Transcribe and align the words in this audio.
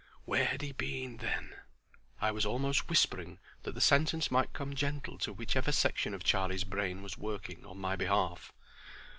"Where 0.25 0.45
had 0.45 0.63
he 0.63 0.71
been, 0.71 1.17
then?" 1.17 1.57
I 2.19 2.31
was 2.31 2.43
almost 2.43 2.89
whispering 2.89 3.37
that 3.61 3.75
the 3.75 3.81
sentence 3.81 4.31
might 4.31 4.51
come 4.51 4.73
gentle 4.73 5.19
to 5.19 5.31
whichever 5.31 5.71
section 5.71 6.15
of 6.15 6.23
Charlie's 6.23 6.63
brain 6.63 7.03
was 7.03 7.19
working 7.19 7.63
on 7.67 7.77
my 7.79 7.95
behalf. 7.95 8.51